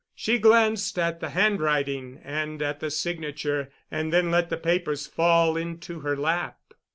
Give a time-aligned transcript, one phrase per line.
[0.15, 5.55] She glanced at the handwriting and at the signature, and then let the papers fall
[5.55, 6.57] into her lap.